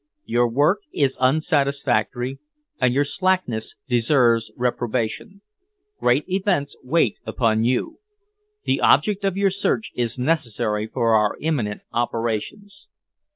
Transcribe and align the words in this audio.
Your 0.25 0.47
work 0.49 0.79
is 0.91 1.11
unsatisfactory 1.19 2.39
and 2.79 2.91
your 2.91 3.05
slackness 3.05 3.65
deserves 3.87 4.49
reprobation. 4.57 5.41
Great 5.99 6.23
events 6.27 6.75
wait 6.81 7.19
upon 7.23 7.65
you. 7.65 7.99
The 8.63 8.79
object 8.81 9.23
of 9.23 9.37
your 9.37 9.51
search 9.51 9.91
is 9.93 10.17
necessary 10.17 10.87
for 10.87 11.13
our 11.13 11.37
imminent 11.39 11.81
operations. 11.93 12.87